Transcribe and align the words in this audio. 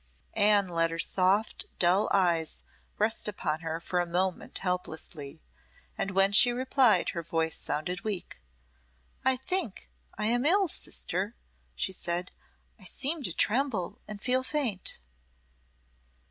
Anne 0.33 0.67
let 0.67 0.89
her 0.89 0.97
soft, 0.97 1.67
dull 1.77 2.09
eyes 2.11 2.63
rest 2.97 3.27
upon 3.27 3.59
her 3.59 3.79
for 3.79 3.99
a 3.99 4.05
moment 4.07 4.57
helplessly, 4.57 5.43
and 5.95 6.09
when 6.09 6.31
she 6.31 6.51
replied 6.51 7.09
her 7.09 7.21
voice 7.21 7.55
sounded 7.55 8.03
weak. 8.03 8.41
"I 9.23 9.35
think 9.37 9.91
I 10.17 10.25
am 10.25 10.43
ill, 10.43 10.67
sister," 10.67 11.35
she 11.75 11.91
said. 11.91 12.31
"I 12.79 12.83
seem 12.83 13.21
to 13.21 13.31
tremble 13.31 14.01
and 14.07 14.19
feel 14.19 14.41
faint." 14.41 14.97